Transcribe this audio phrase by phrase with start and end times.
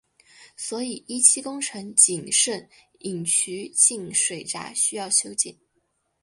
[0.57, 2.67] 所以一期工程仅剩
[3.01, 5.55] 引渠进水闸需要修建。